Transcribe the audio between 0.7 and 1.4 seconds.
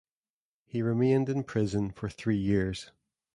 remained